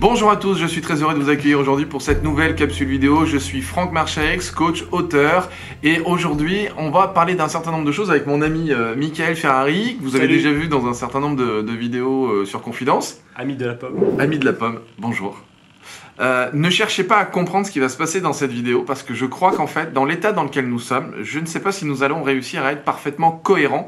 Bonjour 0.00 0.30
à 0.30 0.36
tous, 0.38 0.56
je 0.56 0.64
suis 0.64 0.80
très 0.80 1.02
heureux 1.02 1.12
de 1.12 1.18
vous 1.18 1.28
accueillir 1.28 1.60
aujourd'hui 1.60 1.84
pour 1.84 2.00
cette 2.00 2.24
nouvelle 2.24 2.54
capsule 2.54 2.88
vidéo. 2.88 3.26
Je 3.26 3.36
suis 3.36 3.60
Franck 3.60 3.92
Marchex, 3.92 4.50
coach, 4.50 4.86
auteur, 4.92 5.50
et 5.82 6.00
aujourd'hui 6.00 6.68
on 6.78 6.90
va 6.90 7.08
parler 7.08 7.34
d'un 7.34 7.48
certain 7.48 7.70
nombre 7.70 7.84
de 7.84 7.92
choses 7.92 8.10
avec 8.10 8.26
mon 8.26 8.40
ami 8.40 8.72
euh, 8.72 8.96
Michael 8.96 9.36
Ferrari, 9.36 9.98
que 9.98 10.02
vous 10.02 10.16
avez 10.16 10.26
déjà 10.26 10.50
vu 10.52 10.68
dans 10.68 10.86
un 10.86 10.94
certain 10.94 11.20
nombre 11.20 11.36
de, 11.36 11.60
de 11.60 11.72
vidéos 11.72 12.28
euh, 12.28 12.44
sur 12.46 12.62
Confidence. 12.62 13.20
Ami 13.36 13.56
de 13.56 13.66
la 13.66 13.74
pomme. 13.74 13.98
Ami 14.18 14.38
de 14.38 14.46
la 14.46 14.54
pomme, 14.54 14.80
bonjour. 14.98 15.38
Euh, 16.18 16.48
ne 16.54 16.70
cherchez 16.70 17.04
pas 17.04 17.18
à 17.18 17.26
comprendre 17.26 17.66
ce 17.66 17.70
qui 17.70 17.78
va 17.78 17.90
se 17.90 17.98
passer 17.98 18.22
dans 18.22 18.32
cette 18.32 18.52
vidéo 18.52 18.84
parce 18.86 19.02
que 19.02 19.12
je 19.12 19.26
crois 19.26 19.52
qu'en 19.52 19.66
fait, 19.66 19.92
dans 19.92 20.06
l'état 20.06 20.32
dans 20.32 20.44
lequel 20.44 20.66
nous 20.66 20.78
sommes, 20.78 21.12
je 21.20 21.38
ne 21.40 21.44
sais 21.44 21.60
pas 21.60 21.72
si 21.72 21.84
nous 21.84 22.02
allons 22.02 22.22
réussir 22.22 22.64
à 22.64 22.72
être 22.72 22.84
parfaitement 22.84 23.32
cohérents. 23.32 23.86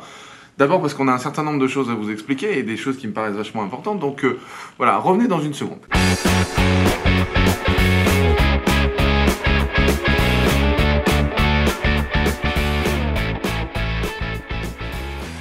D'abord 0.59 0.81
parce 0.83 0.93
qu'on 0.93 1.09
a 1.09 1.13
un 1.13 1.19
certain 1.19 1.43
nombre 1.43 1.59
de 1.59 1.67
choses 1.67 1.91
à 1.91 1.95
vous 1.95 2.11
expliquer 2.11 2.59
et 2.59 2.63
des 2.63 2.77
choses 2.77 2.99
qui 2.99 3.09
me 3.09 3.13
paraissent 3.13 3.37
vachement 3.37 3.63
importantes. 3.63 3.99
Donc 4.01 4.25
euh, 4.25 4.39
voilà, 4.77 4.99
revenez 4.99 5.27
dans 5.27 5.41
une 5.41 5.55
seconde. 5.55 5.81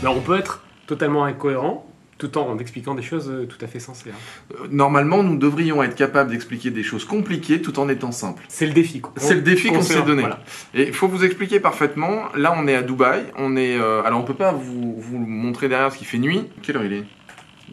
Mais 0.01 0.07
on 0.07 0.21
peut 0.21 0.37
être 0.37 0.63
totalement 0.87 1.25
incohérent 1.25 1.90
tout 2.21 2.37
en 2.37 2.57
expliquant 2.59 2.93
des 2.95 3.01
choses 3.01 3.29
euh, 3.29 3.45
tout 3.45 3.57
à 3.63 3.67
fait 3.67 3.79
sensées. 3.79 4.11
hein. 4.11 4.53
Euh, 4.53 4.67
Normalement, 4.69 5.23
nous 5.23 5.37
devrions 5.37 5.81
être 5.83 5.95
capables 5.95 6.29
d'expliquer 6.29 6.69
des 6.69 6.83
choses 6.83 7.03
compliquées 7.05 7.61
tout 7.61 7.79
en 7.79 7.89
étant 7.89 8.11
simples. 8.11 8.43
C'est 8.47 8.67
le 8.67 8.73
défi. 8.73 9.01
quoi. 9.01 9.11
C'est 9.17 9.33
le 9.35 9.41
défi 9.41 9.69
qu'on 9.69 9.81
se- 9.81 9.93
s'est 9.93 10.01
donné. 10.03 10.21
voilà. 10.21 10.39
Et 10.73 10.83
il 10.87 10.93
faut 10.93 11.07
vous 11.07 11.23
expliquer 11.25 11.59
parfaitement. 11.59 12.23
Là, 12.35 12.53
on 12.55 12.67
est 12.67 12.75
à 12.75 12.83
Dubaï. 12.83 13.23
On 13.37 13.55
est. 13.57 13.75
euh, 13.77 14.03
alors, 14.03 14.19
on 14.19 14.23
peut 14.23 14.33
pas 14.35 14.51
vous, 14.51 14.95
vous 14.97 15.17
montrer 15.17 15.67
derrière 15.67 15.87
parce 15.87 15.97
qu'il 15.97 16.07
fait 16.07 16.19
nuit. 16.19 16.47
Quelle 16.61 16.77
heure 16.77 16.85
il 16.85 16.93
est? 16.93 17.03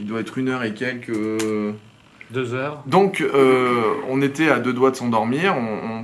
Il 0.01 0.07
doit 0.07 0.21
être 0.21 0.39
une 0.39 0.49
heure 0.49 0.65
et 0.65 0.73
quelques. 0.75 1.11
euh, 1.11 1.73
Deux 2.31 2.55
heures. 2.55 2.83
Donc, 2.87 3.21
euh, 3.21 3.83
on 4.09 4.21
était 4.23 4.49
à 4.49 4.59
deux 4.61 4.73
doigts 4.73 4.91
de 4.91 4.97
s'endormir. 4.97 5.55
On, 5.57 5.61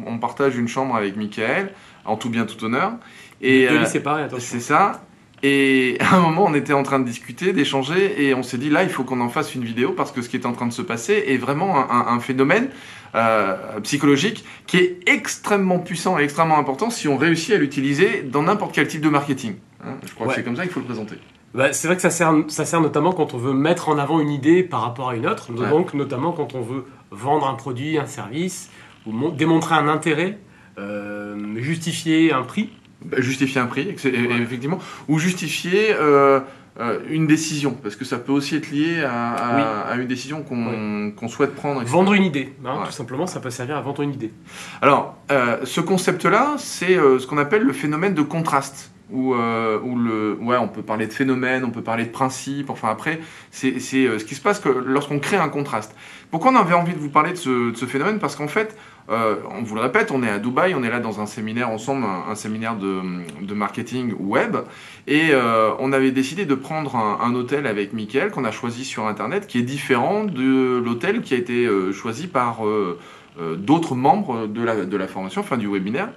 on- 0.09 0.13
on 0.15 0.19
partage 0.19 0.57
une 0.57 0.69
chambre 0.69 0.97
avec 0.97 1.17
Michael, 1.17 1.73
en 2.05 2.17
tout 2.17 2.29
bien, 2.31 2.45
tout 2.47 2.63
honneur. 2.65 2.93
Et 3.41 3.67
Deux 3.69 3.75
euh, 3.77 3.81
lits 3.81 3.87
séparés, 3.87 4.23
attention. 4.23 4.41
c'est 4.41 4.61
ça. 4.61 5.03
Et 5.47 5.99
à 6.01 6.17
un 6.17 6.21
moment, 6.21 6.47
on 6.49 6.55
était 6.55 6.73
en 6.73 6.83
train 6.83 6.99
de 6.99 7.05
discuter, 7.05 7.53
d'échanger, 7.53 8.25
et 8.27 8.35
on 8.35 8.43
s'est 8.43 8.57
dit 8.59 8.71
là, 8.71 8.83
il 8.83 8.89
faut 8.89 9.05
qu'on 9.05 9.21
en 9.21 9.29
fasse 9.29 9.55
une 9.55 9.63
vidéo 9.65 9.93
parce 9.93 10.11
que 10.11 10.23
ce 10.23 10.29
qui 10.31 10.37
est 10.39 10.47
en 10.47 10.53
train 10.53 10.67
de 10.67 10.73
se 10.73 10.81
passer 10.83 11.23
est 11.29 11.37
vraiment 11.37 11.77
un, 11.79 11.89
un- 11.95 12.07
un 12.17 12.21
phénomène 12.21 12.69
euh, 13.15 13.57
psychologique 13.83 14.45
qui 14.67 14.79
est 14.79 14.99
extrêmement 15.07 15.79
puissant 15.81 16.19
et 16.19 16.23
extrêmement 16.25 16.59
important 16.59 16.89
si 16.91 17.07
on 17.09 17.17
réussit 17.19 17.55
à 17.55 17.59
l'utiliser 17.59 18.23
dans 18.23 18.43
n'importe 18.43 18.73
quel 18.75 18.89
type 18.89 19.03
de 19.03 19.09
marketing. 19.11 19.57
Hein, 19.85 19.95
je 20.07 20.15
crois 20.15 20.27
Ouais. 20.27 20.33
que 20.33 20.39
c'est 20.41 20.45
comme 20.45 20.57
ça 20.57 20.63
qu'il 20.63 20.73
faut 20.73 20.81
le 20.81 20.87
présenter. 20.87 21.17
Bah, 21.53 21.73
c'est 21.73 21.87
vrai 21.89 21.95
que 21.97 22.03
ça 22.03 22.11
sert, 22.11 22.33
ça 22.49 22.65
sert 22.65 22.81
notamment 22.81 23.13
quand 23.13 23.35
on 23.35 23.39
veut 23.39 23.53
mettre 23.53 23.89
en 23.91 23.99
avant 23.99 24.19
une 24.21 24.31
idée 24.31 24.63
par 24.65 24.81
rapport 24.81 25.11
à 25.11 25.15
une 25.15 25.27
autre. 25.27 25.53
Ouais. 25.53 25.69
Donc, 25.69 25.95
notamment 25.95 26.33
quand 26.33 26.55
on 26.55 26.63
veut 26.63 26.87
vendre 27.13 27.47
un 27.47 27.55
produit, 27.55 27.99
un 27.99 28.07
service, 28.07 28.71
ou 29.07 29.31
démontrer 29.31 29.75
un 29.77 29.87
intérêt, 29.87 30.39
euh, 30.79 31.37
justifier 31.59 32.33
un 32.33 32.43
prix. 32.43 32.71
Bah, 33.05 33.17
Justifier 33.21 33.61
un 33.61 33.67
prix, 33.67 33.85
Ouais. 33.87 34.43
effectivement, 34.43 34.79
ou 35.09 35.19
justifier 35.19 35.93
euh, 35.93 36.41
euh, 36.81 36.99
une 37.09 37.27
décision, 37.27 37.73
parce 37.83 37.97
que 37.97 38.05
ça 38.05 38.19
peut 38.19 38.33
aussi 38.33 38.57
être 38.57 38.71
lié 38.71 39.03
à, 39.05 39.33
à- 39.35 39.57
Oui. 39.57 39.63
à 39.93 39.97
une 39.97 40.09
décision 40.09 40.43
qu'on 40.43 41.29
souhaite 41.29 41.55
prendre. 41.55 41.83
etc. 41.83 41.93
Vendre 41.93 42.15
une 42.15 42.25
idée. 42.25 42.53
hein, 42.65 42.79
Ouais. 42.81 42.87
Tout 42.87 42.93
simplement, 42.93 43.27
ça 43.27 43.41
peut 43.41 43.51
servir 43.51 43.77
à 43.77 43.81
vendre 43.83 44.03
une 44.03 44.13
idée. 44.15 44.33
Alors, 44.83 45.17
euh, 45.31 45.59
ce 45.65 45.81
concept-là, 45.81 46.55
c'est 46.59 46.97
euh, 46.97 47.19
ce 47.19 47.27
qu'on 47.27 47.39
appelle 47.39 47.63
le 47.63 47.73
phénomène 47.73 48.15
de 48.15 48.23
contraste. 48.23 48.91
Où, 49.11 49.35
euh, 49.35 49.79
où 49.83 49.99
le, 49.99 50.39
ouais, 50.41 50.57
on 50.57 50.67
peut 50.67 50.83
parler 50.83 51.07
de 51.07 51.13
phénomène, 51.13 51.63
on 51.65 51.71
peut 51.71 51.83
parler 51.83 52.05
de 52.05 52.11
principe. 52.11 52.71
Enfin, 52.71 52.89
après, 52.89 53.21
c'est 53.51 53.77
euh, 53.77 54.19
ce 54.19 54.25
qui 54.25 54.35
se 54.35 54.41
passe 54.41 54.63
lorsqu'on 54.65 55.19
crée 55.19 55.37
un 55.37 55.51
contraste. 55.51 55.95
Pourquoi 56.31 56.53
on 56.53 56.57
avait 56.57 56.75
envie 56.75 56.95
de 56.95 56.99
vous 56.99 57.11
parler 57.11 57.33
de 57.33 57.37
ce, 57.37 57.71
de 57.71 57.77
ce 57.77 57.85
phénomène? 57.85 58.19
Parce 58.19 58.35
qu'en 58.35 58.49
fait, 58.49 58.75
euh, 59.11 59.37
on 59.51 59.63
vous 59.63 59.75
le 59.75 59.83
répète, 59.83 60.11
on 60.11 60.23
est 60.23 60.31
à 60.31 60.39
Dubaï, 60.39 60.75
on 60.75 60.83
est 60.83 60.91
là 60.91 61.01
dans 61.01 61.21
un 61.21 61.27
séminaire 61.27 61.69
ensemble, 61.69 62.05
un, 62.05 62.31
un 62.31 62.35
séminaire 62.35 62.77
de, 62.77 63.03
de 63.43 63.55
marketing 63.55 64.15
web, 64.19 64.57
et 65.07 65.29
euh, 65.33 65.73
on 65.79 65.93
avait 65.93 66.11
décidé 66.11 66.47
de 66.47 66.55
prendre 66.55 66.97
un, 66.97 67.19
un 67.21 67.35
hôtel 67.35 67.67
avec 67.67 67.93
Mickaël 67.93 68.31
qu'on 68.31 68.47
a 68.47 68.51
choisi 68.53 68.87
sur 68.87 69.07
Internet, 69.07 69.47
qui 69.47 69.59
est 69.59 69.63
différent 69.63 70.25
de 70.25 70.79
l'hôtel 70.79 71.21
qui 71.21 71.35
a 71.35 71.37
été 71.37 71.67
euh, 71.67 71.93
choisi 71.93 72.27
par 72.27 72.67
euh, 72.67 72.99
euh, 73.39 73.57
d'autres 73.57 73.95
membres 73.95 74.47
de 74.47 74.63
la, 74.65 74.87
de 74.87 74.97
la 74.97 75.07
formation, 75.07 75.43
enfin 75.43 75.59
du 75.59 75.69
webinaire. 75.69 76.09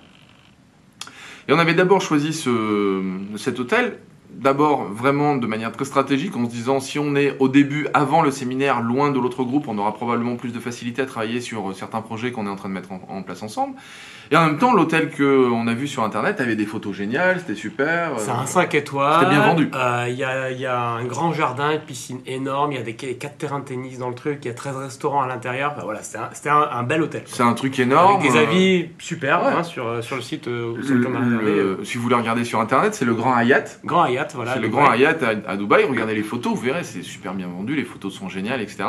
Et 1.47 1.53
on 1.53 1.59
avait 1.59 1.73
d'abord 1.73 2.01
choisi 2.01 2.33
ce, 2.33 3.01
cet 3.37 3.59
hôtel, 3.59 3.99
d'abord 4.37 4.85
vraiment 4.85 5.35
de 5.35 5.47
manière 5.47 5.71
très 5.71 5.85
stratégique, 5.85 6.35
en 6.37 6.45
se 6.45 6.49
disant 6.51 6.79
si 6.79 6.99
on 6.99 7.15
est 7.15 7.35
au 7.39 7.49
début, 7.49 7.87
avant 7.93 8.21
le 8.21 8.31
séminaire, 8.31 8.81
loin 8.81 9.11
de 9.11 9.19
l'autre 9.19 9.43
groupe, 9.43 9.67
on 9.67 9.77
aura 9.77 9.93
probablement 9.93 10.35
plus 10.35 10.53
de 10.53 10.59
facilité 10.59 11.01
à 11.01 11.05
travailler 11.05 11.41
sur 11.41 11.69
euh, 11.69 11.73
certains 11.73 12.01
projets 12.01 12.31
qu'on 12.31 12.45
est 12.45 12.49
en 12.49 12.55
train 12.55 12.69
de 12.69 12.73
mettre 12.73 12.91
en, 12.91 13.01
en 13.09 13.21
place 13.23 13.43
ensemble. 13.43 13.75
Et 14.29 14.35
en 14.35 14.45
même 14.45 14.57
temps, 14.57 14.73
l'hôtel 14.73 15.09
qu'on 15.15 15.67
a 15.67 15.73
vu 15.73 15.87
sur 15.87 16.03
Internet 16.03 16.41
avait 16.41 16.57
des 16.57 16.65
photos 16.65 16.93
géniales, 16.93 17.39
c'était 17.39 17.55
super. 17.55 18.11
C'est 18.17 18.29
euh, 18.29 18.33
un 18.33 18.45
5 18.45 18.75
étoiles. 18.75 19.19
C'était 19.21 19.31
bien 19.31 19.41
vendu. 19.47 19.71
Euh, 19.73 20.05
Il 20.09 20.15
y, 20.15 20.23
a, 20.25 20.51
y 20.51 20.65
a 20.65 20.81
un 20.81 21.05
grand 21.05 21.31
jardin, 21.31 21.71
une 21.71 21.79
piscine 21.79 22.19
énorme, 22.25 22.73
il 22.73 22.77
y 22.77 22.81
a 22.81 22.83
des 22.83 22.93
4 22.95 23.37
terrains 23.37 23.59
de 23.59 23.63
tennis 23.63 23.99
dans 23.99 24.09
le 24.09 24.15
truc, 24.15 24.39
il 24.43 24.47
y 24.49 24.51
a 24.51 24.53
13 24.53 24.75
restaurants 24.75 25.21
à 25.21 25.27
l'intérieur. 25.27 25.71
Enfin, 25.75 25.85
voilà, 25.85 26.01
c'était 26.03 26.49
un, 26.49 26.57
un- 26.57 26.69
un 26.79 26.83
bel 26.83 27.01
hôtel. 27.01 27.23
C'est 27.25 27.41
un 27.43 27.53
truc 27.53 27.79
énorme. 27.79 28.17
Avec 28.19 28.29
des 28.31 28.37
euh, 28.37 28.41
avis 28.43 28.89
super 28.99 29.43
ouais. 29.45 29.51
hein, 29.59 29.63
sur, 29.63 29.87
euh, 29.87 30.01
sur 30.01 30.17
le 30.17 30.21
site 30.21 30.49
euh, 30.49 30.73
le- 30.75 30.97
le- 31.77 31.85
si 31.85 31.95
vous 31.97 32.03
voulez 32.03 32.15
regarder 32.15 32.43
sur 32.43 32.59
Internet, 32.59 32.95
c'est 32.95 33.05
le 33.05 33.13
Grand 33.13 33.37
Hyatt. 33.39 33.79
Grand 33.85 34.07
Voilà. 34.35 34.53
c'est 34.53 34.59
le 34.59 34.67
Dubaï. 34.69 34.83
Grand 34.83 34.93
Hyatt 34.93 35.23
à, 35.23 35.51
à 35.51 35.57
Dubaï. 35.57 35.83
Regardez 35.85 36.15
les 36.15 36.23
photos, 36.23 36.53
vous 36.55 36.61
verrez, 36.61 36.83
c'est 36.83 37.03
super 37.03 37.33
bien 37.33 37.47
vendu, 37.47 37.75
les 37.75 37.83
photos 37.85 38.13
sont 38.13 38.29
géniales, 38.29 38.61
etc. 38.61 38.83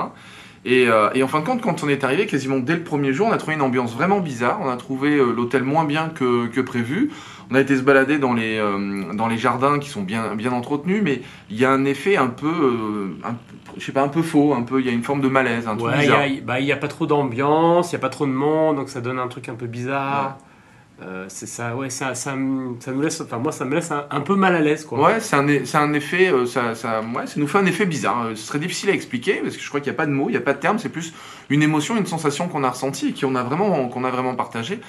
Et, 0.65 0.89
euh, 0.89 1.09
et 1.15 1.23
en 1.23 1.29
fin 1.29 1.41
de 1.41 1.45
compte, 1.47 1.61
quand 1.63 1.85
on 1.85 1.89
est 1.89 2.03
arrivé, 2.05 2.27
quasiment 2.27 2.59
dès 2.59 2.75
le 2.75 2.83
premier 2.83 3.13
jour, 3.13 3.29
on 3.29 3.33
a 3.33 3.37
trouvé 3.39 3.55
une 3.55 3.63
ambiance 3.63 3.95
vraiment 3.95 4.21
bizarre. 4.21 4.59
On 4.61 4.69
a 4.69 4.77
trouvé 4.77 5.17
euh, 5.17 5.33
l'hôtel 5.33 5.63
moins 5.63 5.85
bien 5.85 6.09
que, 6.09 6.47
que 6.49 6.61
prévu. 6.61 7.11
On 7.51 7.55
a 7.55 7.61
été 7.61 7.77
se 7.77 7.83
balader 7.83 8.19
dans 8.19 8.35
les, 8.35 8.59
euh, 8.59 9.13
dans 9.15 9.29
les 9.29 9.39
jardins 9.39 9.79
qui 9.79 9.89
sont 9.89 10.03
bien, 10.03 10.35
bien 10.35 10.53
entretenus, 10.53 11.01
mais 11.03 11.23
il 11.49 11.57
y 11.59 11.65
a 11.65 11.71
un 11.71 11.85
effet 11.85 12.17
un 12.17 12.27
peu, 12.27 13.17
un 13.25 13.37
je 13.79 13.85
sais 13.85 13.93
pas, 13.93 14.03
un 14.03 14.09
peu 14.09 14.23
faux, 14.23 14.53
un 14.53 14.63
peu, 14.63 14.81
il 14.81 14.87
y 14.87 14.91
a 14.91 14.93
une 14.93 15.05
forme 15.05 15.21
de 15.21 15.29
malaise, 15.29 15.67
un 15.69 15.77
truc 15.77 15.87
Ouais, 15.93 15.99
il 15.99 16.03
y 16.03 16.07
bizarre. 16.07 16.21
a, 16.23 16.41
bah, 16.45 16.75
a 16.75 16.77
pas 16.77 16.89
trop 16.89 17.07
d'ambiance, 17.07 17.91
il 17.91 17.95
y 17.95 17.97
a 17.97 18.01
pas 18.01 18.09
trop 18.09 18.27
de 18.27 18.33
monde, 18.33 18.77
donc 18.77 18.89
ça 18.89 19.01
donne 19.01 19.19
un 19.19 19.29
truc 19.29 19.49
un 19.49 19.55
peu 19.55 19.67
bizarre. 19.67 20.37
Euh, 21.01 21.27
c'est 21.29 21.47
ça, 21.47 21.77
ouais, 21.77 21.91
ça, 21.91 22.17
ça, 22.17 22.35
me- 22.35 22.75
ça 22.81 22.91
nous 22.91 23.01
laisse, 23.01 23.21
enfin 23.21 23.39
moi 23.39 23.53
ça 23.53 23.65
me 23.65 23.73
laisse 23.77 23.93
un, 23.93 24.07
un 24.11 24.21
peu 24.21 24.35
mal 24.35 24.57
à 24.57 24.61
l'aise 24.61 24.85
quoi. 24.85 24.99
Ouais, 25.01 25.21
c'est 25.21 25.37
un, 25.37 25.47
c'est 25.65 25.79
un 25.79 25.93
effet, 25.93 26.33
euh, 26.33 26.45
ça, 26.45 26.75
ça, 26.75 27.03
ouais, 27.03 27.27
ça 27.29 27.35
nous 27.37 27.47
fait 27.47 27.59
un 27.59 27.67
effet 27.67 27.87
bizarre. 27.87 28.25
Euh, 28.27 28.35
Ce 28.35 28.45
serait 28.49 28.59
difficile 28.59 28.91
à 28.91 28.95
expliquer 28.95 29.35
parce 29.35 29.57
que 29.57 29.63
je 29.63 29.69
crois 29.69 29.79
qu'il 29.81 29.93
n'y 29.93 29.95
a 29.95 29.97
pas 29.97 30.07
de 30.07 30.11
mots, 30.11 30.25
il 30.29 30.33
n'y 30.33 30.37
a 30.39 30.41
pas 30.41 30.55
de 30.55 30.59
terme, 30.59 30.79
c'est 30.81 30.89
plus 30.89 31.13
une 31.51 31.63
émotion, 31.63 31.97
une 31.97 32.07
sensation 32.07 32.49
qu'on 32.49 32.65
a 32.65 32.71
ressentie 32.71 33.11
et 33.11 33.21
qu'on 33.21 33.37
a 33.37 33.45
vraiment, 33.45 33.87
qu'on 33.89 34.03
a 34.03 34.11
vraiment 34.11 34.35
partagé. 34.35 34.81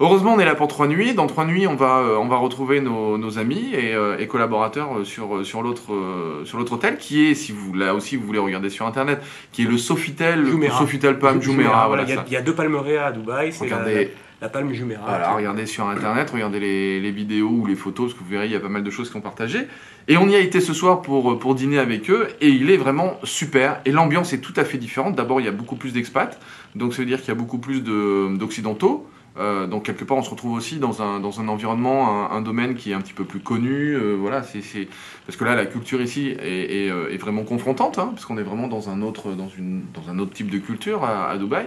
Heureusement, 0.00 0.32
on 0.34 0.38
est 0.40 0.46
là 0.46 0.54
pour 0.54 0.68
trois 0.68 0.88
nuits. 0.88 1.12
Dans 1.12 1.26
trois 1.26 1.44
nuits, 1.44 1.66
on 1.66 1.76
va, 1.76 1.98
euh, 1.98 2.16
on 2.16 2.26
va 2.28 2.36
retrouver 2.36 2.80
nos, 2.80 3.18
nos 3.18 3.38
amis 3.38 3.72
et, 3.74 3.94
euh, 3.94 4.16
et 4.18 4.26
collaborateurs 4.26 5.04
sur, 5.04 5.44
sur 5.44 5.62
l'autre, 5.62 5.92
euh, 5.92 6.44
sur 6.46 6.56
l'autre 6.58 6.72
hôtel 6.72 6.96
qui 6.96 7.26
est, 7.28 7.34
si 7.34 7.52
vous 7.52 7.74
là 7.74 7.94
aussi 7.94 8.16
vous 8.16 8.26
voulez 8.26 8.38
regarder 8.40 8.70
sur 8.70 8.86
internet, 8.86 9.20
qui 9.52 9.62
est 9.64 9.68
le 9.68 9.76
Sofitel, 9.76 10.46
Jumeirah. 10.46 10.78
Sofitel 10.78 11.18
Palm 11.18 11.40
Jumeirah, 11.42 11.62
Jumeirah, 11.62 11.88
voilà, 11.88 12.02
il 12.04 12.32
y 12.32 12.36
a- 12.36 12.40
y, 12.40 12.42
deux 12.42 12.54
palmeraies 12.54 12.96
à 12.96 13.12
Dubaï, 13.12 13.52
Regardez, 13.60 14.12
la, 14.42 14.48
palme 14.48 14.72
Jumeirah. 14.72 15.04
voilà, 15.06 15.32
regardez 15.32 15.66
sur 15.66 15.88
internet, 15.88 16.30
regardez 16.30 16.60
les, 16.60 17.10
vidéos 17.10 17.48
ou 17.48 17.66
les 17.66 17.76
photos, 17.76 18.06
parce 18.06 18.18
que 18.18 18.24
vous 18.24 18.30
verrez, 18.30 18.46
il 18.46 18.52
y 18.52 18.56
a 18.56 18.60
pas 18.60 18.68
mal 18.68 18.82
de 18.82 18.90
choses 18.90 19.10
qui 19.10 19.16
ont 19.16 19.20
partagé. 19.20 19.68
Et 20.08 20.16
on 20.16 20.28
y 20.28 20.34
a 20.34 20.40
été 20.40 20.60
ce 20.60 20.74
soir 20.74 21.00
pour, 21.00 21.38
pour 21.38 21.54
dîner 21.54 21.78
avec 21.78 22.10
eux, 22.10 22.28
et 22.40 22.48
il 22.48 22.70
est 22.70 22.76
vraiment 22.76 23.18
super. 23.22 23.80
Et 23.84 23.92
l'ambiance 23.92 24.32
est 24.32 24.40
tout 24.40 24.54
à 24.56 24.64
fait 24.64 24.78
différente. 24.78 25.14
D'abord, 25.14 25.40
il 25.40 25.44
y 25.44 25.48
a 25.48 25.52
beaucoup 25.52 25.76
plus 25.76 25.92
d'expats, 25.92 26.38
donc 26.74 26.92
ça 26.92 27.02
veut 27.02 27.06
dire 27.06 27.20
qu'il 27.20 27.28
y 27.28 27.32
a 27.32 27.36
beaucoup 27.36 27.58
plus 27.58 27.82
de- 27.82 28.36
d'occidentaux. 28.36 29.08
Euh, 29.38 29.66
donc 29.66 29.84
quelque 29.84 30.04
part, 30.04 30.18
on 30.18 30.22
se 30.22 30.30
retrouve 30.30 30.52
aussi 30.52 30.76
dans 30.76 31.00
un, 31.00 31.20
dans 31.20 31.40
un 31.40 31.48
environnement, 31.48 32.30
un, 32.30 32.36
un 32.36 32.40
domaine 32.42 32.74
qui 32.74 32.90
est 32.90 32.94
un 32.94 33.00
petit 33.00 33.14
peu 33.14 33.24
plus 33.24 33.40
connu. 33.40 33.94
euh, 33.94 34.14
voilà, 34.14 34.42
c'est 34.42 34.88
parce 35.26 35.36
que 35.36 35.44
là, 35.44 35.54
la 35.54 35.66
culture 35.66 36.02
ici 36.02 36.28
est, 36.28 36.86
est, 36.86 36.90
euh, 36.90 37.12
est 37.12 37.16
vraiment 37.16 37.44
confrontante, 37.44 37.98
hein, 37.98 38.10
parce 38.14 38.26
qu'on 38.26 38.38
est 38.38 38.42
vraiment 38.42 38.68
dans 38.68 38.90
un 38.90 39.00
autre, 39.02 39.32
dans 39.32 39.48
une, 39.48 39.82
dans 39.94 40.10
un 40.10 40.18
autre 40.18 40.32
type 40.32 40.50
de 40.50 40.58
culture 40.58 41.04
à, 41.04 41.30
à 41.30 41.38
Dubaï. 41.38 41.66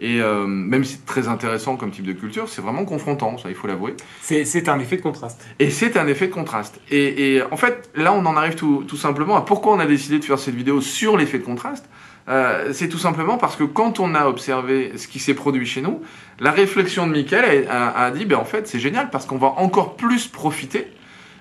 Et 0.00 0.20
euh, 0.20 0.44
même 0.46 0.82
si 0.82 0.94
c'est 0.94 1.06
très 1.06 1.28
intéressant 1.28 1.76
comme 1.76 1.92
type 1.92 2.04
de 2.04 2.12
culture, 2.14 2.48
c'est 2.48 2.60
vraiment 2.60 2.84
confrontant, 2.84 3.38
ça 3.38 3.48
il 3.48 3.54
faut 3.54 3.68
l'avouer. 3.68 3.94
C'est, 4.20 4.44
c'est 4.44 4.68
un 4.68 4.80
effet 4.80 4.96
de 4.96 5.02
contraste. 5.02 5.46
Et 5.60 5.70
c'est 5.70 5.96
un 5.96 6.08
effet 6.08 6.26
de 6.26 6.32
contraste. 6.32 6.80
Et, 6.90 7.36
et 7.36 7.42
en 7.44 7.56
fait, 7.56 7.90
là 7.94 8.12
on 8.12 8.26
en 8.26 8.36
arrive 8.36 8.56
tout, 8.56 8.84
tout 8.88 8.96
simplement 8.96 9.36
à 9.36 9.42
pourquoi 9.42 9.72
on 9.72 9.78
a 9.78 9.86
décidé 9.86 10.18
de 10.18 10.24
faire 10.24 10.40
cette 10.40 10.56
vidéo 10.56 10.80
sur 10.80 11.16
l'effet 11.16 11.38
de 11.38 11.44
contraste. 11.44 11.88
Euh, 12.28 12.72
c'est 12.72 12.88
tout 12.88 12.98
simplement 12.98 13.36
parce 13.36 13.56
que 13.56 13.64
quand 13.64 14.00
on 14.00 14.14
a 14.14 14.26
observé 14.26 14.96
ce 14.96 15.08
qui 15.08 15.18
s'est 15.18 15.34
produit 15.34 15.66
chez 15.66 15.82
nous, 15.82 16.02
la 16.40 16.50
réflexion 16.50 17.06
de 17.06 17.12
Michael 17.12 17.66
a, 17.68 18.10
dit, 18.10 18.24
ben 18.24 18.36
en 18.36 18.44
fait 18.44 18.66
c'est 18.66 18.78
génial 18.80 19.10
parce 19.10 19.26
qu'on 19.26 19.36
va 19.36 19.54
encore 19.58 19.96
plus 19.96 20.26
profiter 20.26 20.86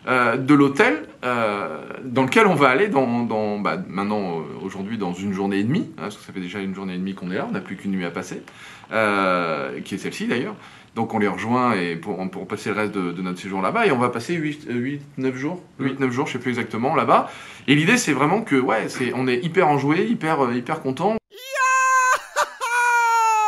euh, 0.08 0.36
de 0.36 0.54
l'hôtel 0.54 1.06
euh, 1.24 1.80
dans 2.04 2.24
lequel 2.24 2.48
on 2.48 2.56
va 2.56 2.70
aller 2.70 2.90
dans, 2.90 3.60
bah, 3.60 3.78
maintenant 3.88 4.42
aujourd'hui 4.62 4.98
dans 4.98 5.14
une 5.14 5.34
journée 5.34 5.60
et 5.60 5.64
demie, 5.64 5.90
hein, 5.98 6.04
parce 6.04 6.18
que 6.18 6.24
ça 6.24 6.34
fait 6.34 6.42
déjà 6.42 6.60
une 6.60 6.76
journée 6.76 6.96
et 6.96 6.98
demie 6.98 7.14
qu'on 7.14 7.32
est 7.32 7.38
là, 7.38 7.46
on 7.48 7.54
n'a 7.54 7.62
plus 7.62 7.78
qu'une 7.78 7.92
nuit 7.92 8.06
à 8.06 8.12
passer, 8.12 8.42
qui 8.90 9.96
est 9.96 9.98
celle-ci 9.98 10.28
d'ailleurs. 10.28 10.56
Donc 10.96 11.14
on 11.14 11.20
les 11.20 11.28
rejoint 11.28 11.74
et 11.74 11.96
pour, 11.96 12.18
pour 12.30 12.48
passer 12.48 12.70
le 12.70 12.76
reste 12.76 12.92
de, 12.92 13.12
de 13.12 13.22
notre 13.22 13.40
séjour 13.40 13.62
là-bas 13.62 13.88
et 13.88 13.92
on 13.92 13.98
va 13.98 14.10
passer 14.10 14.36
8, 14.36 14.68
8 14.70 15.02
9 15.18 15.36
jours, 15.36 15.62
8 15.80 16.00
9 16.00 16.12
jours, 16.12 16.28
je 16.28 16.34
sais 16.34 16.40
plus 16.40 16.52
exactement 16.52 16.96
là-bas. 16.96 17.32
Et 17.68 17.76
l'idée 17.76 17.98
c'est 17.98 18.14
vraiment 18.14 18.42
que 18.42 18.56
ouais, 18.56 18.90
c'est 18.90 19.12
on 19.16 19.28
est 19.28 19.40
hyper 19.44 19.68
enjoué, 19.68 20.06
hyper 20.06 20.46
euh, 20.46 20.54
hyper 20.54 20.82
content. 20.82 21.16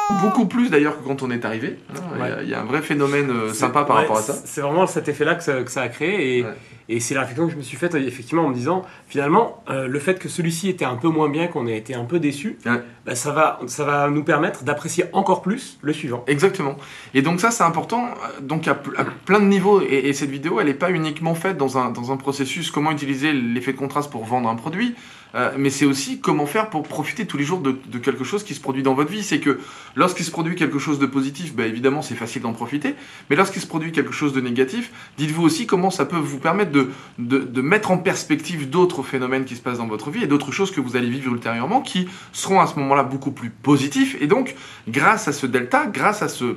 Beaucoup 0.21 0.47
plus 0.47 0.69
d'ailleurs 0.69 0.99
que 0.99 1.07
quand 1.07 1.21
on 1.21 1.29
est 1.29 1.45
arrivé. 1.45 1.77
Il 2.15 2.19
y 2.19 2.23
a- 2.23 2.35
Ouais. 2.35 2.43
il 2.43 2.49
y, 2.49 2.53
a 2.53 2.61
un 2.61 2.65
vrai 2.65 2.81
phénomène 2.81 3.29
euh, 3.29 3.53
sympa 3.53 3.83
par 3.83 3.95
ouais, 3.97 4.01
rapport 4.03 4.17
à 4.17 4.21
ça. 4.21 4.33
c'est- 4.33 4.61
vraiment 4.61 4.87
cet 4.87 5.07
effet-là 5.09 5.35
que 5.35 5.43
ça, 5.43 5.61
que 5.63 5.71
ça 5.71 5.81
a 5.81 5.89
créé. 5.89 6.39
Et, 6.39 6.43
Ouais. 6.43 6.49
et 6.89 6.99
c'est 6.99 7.13
la 7.15 7.21
réflexion 7.21 7.47
que 7.47 7.51
je 7.53 7.57
me 7.57 7.61
suis 7.63 7.77
faite, 7.77 7.95
effectivement, 7.95 8.45
en 8.45 8.49
me 8.49 8.53
disant, 8.53 8.83
finalement, 9.07 9.63
euh, 9.69 9.87
le 9.87 9.99
fait 9.99 10.19
que 10.19 10.29
celui-ci 10.29 10.69
était 10.69 10.85
un 10.85 10.95
peu 10.95 11.07
moins 11.09 11.29
bien, 11.29 11.47
qu'on 11.47 11.67
ait 11.67 11.77
été 11.77 11.93
un 11.95 12.05
peu 12.05 12.19
déçu, 12.19 12.57
bah, 13.05 13.15
ça, 13.15 13.31
va, 13.31 13.59
ça 13.67 13.83
va 13.85 14.09
nous 14.09 14.23
permettre 14.23 14.63
d'apprécier 14.63 15.05
encore 15.13 15.41
plus 15.41 15.77
le 15.81 15.93
suivant. 15.93 16.23
Exactement. 16.27 16.75
Et 17.13 17.21
donc 17.21 17.39
ça, 17.39 17.51
c'est 17.51 17.63
important. 17.63 18.09
Donc 18.41 18.67
à, 18.67 18.75
pl- 18.75 18.95
à 18.97 19.05
plein 19.25 19.39
de 19.39 19.45
niveaux. 19.45 19.81
Et, 19.81 20.07
et 20.09 20.13
cette 20.13 20.29
vidéo, 20.29 20.59
elle 20.59 20.67
n'est 20.67 20.73
pas 20.73 20.91
uniquement 20.91 21.35
faite 21.35 21.57
dans 21.57 21.77
un, 21.77 21.91
dans 21.91 22.11
un 22.11 22.17
processus 22.17 22.71
comment 22.71 22.91
utiliser 22.91 23.33
l'effet 23.33 23.73
de 23.73 23.77
contraste 23.77 24.11
pour 24.11 24.25
vendre 24.25 24.49
un 24.49 24.55
produit, 24.55 24.95
euh, 25.35 25.51
mais 25.57 25.69
c'est 25.69 25.85
aussi 25.85 26.19
comment 26.21 26.45
faire 26.45 26.69
pour 26.69 26.83
profiter 26.83 27.25
tous 27.25 27.37
les 27.37 27.43
jours 27.43 27.59
de, 27.59 27.77
de 27.87 27.97
quelque 27.97 28.23
chose 28.23 28.43
qui 28.43 28.53
se 28.53 28.61
produit 28.61 28.83
dans 28.83 28.93
votre 28.93 29.11
vie. 29.11 29.23
C'est 29.23 29.39
que 29.39 29.59
lorsqu'il 29.95 30.25
se 30.25 30.31
produit 30.31 30.55
quelque 30.55 30.79
chose 30.79 30.97
de 30.99 31.05
positif, 31.05 31.55
bah, 31.55 31.65
évidemment, 31.65 32.01
c'est 32.05 32.15
facile 32.15 32.41
d'en 32.41 32.53
profiter. 32.53 32.95
Mais 33.29 33.35
lorsqu'il 33.35 33.61
se 33.61 33.67
produit 33.67 33.91
quelque 33.91 34.13
chose 34.13 34.33
de 34.33 34.41
négatif, 34.41 34.91
dites-vous 35.17 35.43
aussi 35.43 35.65
comment 35.67 35.89
ça 35.89 36.05
peut 36.05 36.17
vous 36.17 36.39
permettre 36.39 36.71
de, 36.71 37.61
mettre 37.61 37.91
en 37.91 37.97
perspective 37.97 38.69
d'autres 38.69 39.03
phénomènes 39.03 39.45
qui 39.45 39.55
se 39.55 39.61
passent 39.61 39.79
dans 39.79 39.87
votre 39.87 40.09
vie 40.11 40.23
et 40.23 40.27
d'autres 40.27 40.51
choses 40.51 40.71
que 40.71 40.81
vous 40.81 40.95
allez 40.95 41.09
vivre 41.09 41.33
ultérieurement 41.33 41.81
qui 41.81 42.07
seront 42.31 42.59
à 42.61 42.67
ce 42.67 42.79
moment-là 42.79 43.03
beaucoup 43.03 43.31
plus 43.31 43.49
positifs. 43.49 44.15
Et 44.21 44.27
donc, 44.27 44.55
grâce 44.87 45.27
à 45.27 45.33
ce 45.33 45.45
delta, 45.45 45.87
grâce 45.87 46.21
à 46.21 46.27
ce- 46.29 46.55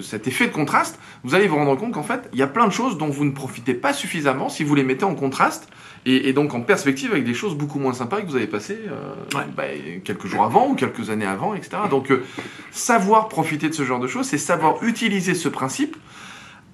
cet 0.00 0.26
effet 0.28 0.46
de 0.46 0.52
contraste, 0.52 0.98
vous 1.24 1.34
allez 1.34 1.46
vous 1.48 1.56
rendre 1.56 1.76
compte 1.76 1.92
qu'en 1.92 2.02
fait, 2.02 2.28
il 2.32 2.38
y 2.38 2.42
a 2.42 2.46
plein 2.46 2.66
de 2.66 2.72
choses 2.72 2.96
dont 2.98 3.08
vous 3.08 3.24
ne 3.24 3.32
profitez 3.32 3.74
pas 3.74 3.92
suffisamment 3.92 4.48
si 4.48 4.64
vous 4.64 4.74
les 4.74 4.84
mettez 4.84 5.04
en 5.04 5.14
contraste 5.14 5.68
et, 6.06 6.28
et 6.28 6.32
donc 6.32 6.54
en 6.54 6.60
perspective 6.62 7.12
avec 7.12 7.24
des 7.24 7.34
choses 7.34 7.54
beaucoup 7.54 7.78
moins 7.78 7.92
sympas 7.92 8.20
que 8.22 8.26
vous 8.26 8.36
avez 8.36 8.46
passées 8.46 8.78
euh, 8.88 9.38
Ouais. 9.38 9.44
bah, 9.56 9.64
quelques 10.04 10.26
jours 10.26 10.42
avant 10.44 10.68
ou 10.68 10.74
quelques 10.74 11.10
années 11.10 11.26
avant, 11.26 11.54
etc. 11.54 11.76
Donc, 11.90 12.10
euh, 12.10 12.24
savoir 12.70 13.28
profiter 13.28 13.68
de 13.68 13.74
ce 13.74 13.84
genre 13.84 14.00
de 14.00 14.06
choses, 14.08 14.26
c'est 14.26 14.38
savoir 14.38 14.82
utiliser 14.82 15.34
ce 15.34 15.48
principe 15.48 15.96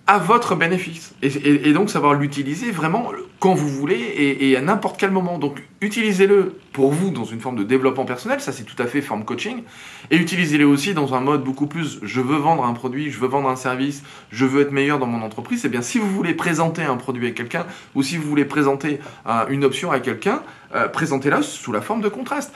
à 0.08 0.18
votre 0.18 0.56
bénéfice. 0.56 1.14
Et, 1.22 1.28
et- 1.28 1.68
et 1.68 1.72
donc 1.72 1.90
savoir 1.90 2.14
l'utiliser 2.14 2.70
vraiment 2.72 3.12
quand 3.40 3.54
vous 3.54 3.68
voulez 3.68 3.94
et, 3.94 4.50
et 4.50 4.56
à 4.56 4.60
n'importe 4.62 4.98
quel 4.98 5.10
moment. 5.12 5.38
Donc 5.38 5.62
utilisez-le 5.82 6.56
pour 6.72 6.90
vous 6.92 7.10
dans 7.10 7.24
une 7.24 7.40
forme 7.40 7.56
de 7.56 7.62
développement 7.62 8.04
personnel, 8.06 8.40
ça 8.40 8.50
c'est 8.52 8.64
tout 8.64 8.80
à 8.82 8.86
fait 8.86 9.00
forme 9.02 9.24
coaching, 9.24 9.62
et 10.10 10.16
utilisez-le 10.16 10.66
aussi 10.66 10.94
dans 10.94 11.14
un 11.14 11.20
mode 11.20 11.44
beaucoup 11.44 11.66
plus 11.66 11.98
je 12.02 12.20
veux 12.20 12.36
vendre 12.38 12.64
un 12.64 12.72
produit, 12.72 13.10
je 13.10 13.18
veux 13.20 13.28
vendre 13.28 13.48
un 13.48 13.56
service, 13.56 14.02
je 14.32 14.44
veux 14.46 14.62
être 14.62 14.72
meilleur 14.72 14.98
dans 14.98 15.06
mon 15.06 15.22
entreprise. 15.22 15.62
Eh 15.64 15.68
bien 15.68 15.82
si 15.82 15.98
vous 15.98 16.08
voulez 16.10 16.34
présenter 16.34 16.82
un 16.82 16.96
produit 16.96 17.26
à 17.28 17.30
quelqu'un 17.32 17.66
ou 17.94 18.02
si 18.02 18.16
vous 18.16 18.26
voulez 18.28 18.44
présenter 18.46 19.00
euh, 19.26 19.44
une 19.50 19.62
option 19.64 19.92
à 19.92 20.00
quelqu'un, 20.00 20.42
euh, 20.74 20.88
présentez-la 20.88 21.42
sous 21.42 21.70
la 21.70 21.80
forme 21.82 22.00
de 22.00 22.08
contraste. 22.08 22.52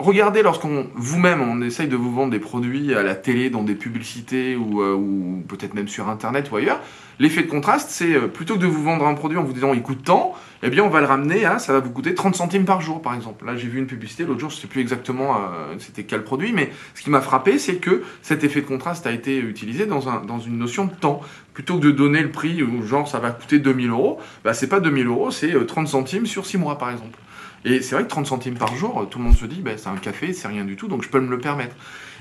Regardez 0.00 0.42
lorsqu'on 0.42 0.88
vous-même 0.96 1.40
on 1.40 1.62
essaye 1.62 1.86
de 1.86 1.94
vous 1.94 2.12
vendre 2.12 2.32
des 2.32 2.40
produits 2.40 2.92
à 2.96 3.04
la 3.04 3.14
télé, 3.14 3.48
dans 3.48 3.62
des 3.62 3.76
publicités 3.76 4.56
ou, 4.56 4.82
euh, 4.82 4.92
ou 4.92 5.44
peut-être 5.46 5.74
même 5.74 5.86
sur 5.86 6.08
internet 6.08 6.50
ou 6.50 6.56
ailleurs, 6.56 6.80
l'effet 7.20 7.42
de 7.42 7.46
contraste 7.46 7.90
c'est 7.90 8.16
euh, 8.16 8.26
plutôt 8.26 8.56
que 8.56 8.60
de 8.60 8.66
vous 8.66 8.82
vendre 8.82 9.06
un 9.06 9.14
produit 9.14 9.38
en 9.38 9.44
vous 9.44 9.52
disant 9.52 9.72
il 9.72 9.82
coûte 9.82 10.02
tant, 10.02 10.34
eh 10.64 10.68
bien 10.70 10.82
on 10.82 10.88
va 10.88 10.98
le 10.98 11.06
ramener 11.06 11.44
à 11.44 11.60
ça 11.60 11.72
va 11.72 11.78
vous 11.78 11.92
coûter 11.92 12.12
30 12.12 12.34
centimes 12.34 12.64
par 12.64 12.80
jour 12.80 13.02
par 13.02 13.14
exemple. 13.14 13.46
Là 13.46 13.56
j'ai 13.56 13.68
vu 13.68 13.78
une 13.78 13.86
publicité 13.86 14.24
l'autre 14.24 14.40
jour, 14.40 14.50
je 14.50 14.56
sais 14.56 14.66
plus 14.66 14.80
exactement 14.80 15.36
euh, 15.36 15.76
c'était 15.78 16.02
quel 16.02 16.24
produit, 16.24 16.52
mais 16.52 16.72
ce 16.96 17.02
qui 17.02 17.10
m'a 17.10 17.20
frappé 17.20 17.60
c'est 17.60 17.76
que 17.76 18.02
cet 18.20 18.42
effet 18.42 18.62
de 18.62 18.66
contraste 18.66 19.06
a 19.06 19.12
été 19.12 19.38
utilisé 19.38 19.86
dans, 19.86 20.08
un, 20.08 20.24
dans 20.24 20.40
une 20.40 20.58
notion 20.58 20.86
de 20.86 20.92
temps. 20.92 21.20
Plutôt 21.52 21.78
que 21.78 21.84
de 21.84 21.92
donner 21.92 22.20
le 22.20 22.32
prix 22.32 22.64
où 22.64 22.84
genre 22.84 23.06
ça 23.06 23.20
va 23.20 23.30
coûter 23.30 23.60
2000 23.60 23.90
euros, 23.90 24.18
bah 24.42 24.54
c'est 24.54 24.66
pas 24.66 24.80
2000 24.80 25.06
euros, 25.06 25.30
c'est 25.30 25.54
euh, 25.54 25.64
30 25.64 25.86
centimes 25.86 26.26
sur 26.26 26.46
6 26.46 26.58
mois 26.58 26.78
par 26.78 26.90
exemple. 26.90 27.16
Et 27.64 27.80
c'est 27.80 27.94
vrai 27.94 28.04
que 28.04 28.08
30 28.10 28.26
centimes 28.26 28.54
par 28.58 28.74
jour, 28.76 29.00
euh, 29.00 29.04
tout 29.06 29.18
le 29.18 29.24
monde 29.24 29.34
se 29.36 29.46
dit, 29.46 29.60
bah, 29.62 29.72
c'est 29.76 29.88
un 29.88 29.96
café, 29.96 30.32
c'est 30.32 30.48
rien 30.48 30.64
du 30.64 30.76
tout, 30.76 30.86
donc 30.88 31.02
je 31.02 31.08
peux 31.08 31.20
me 31.20 31.30
le 31.30 31.38
permettre. 31.38 31.74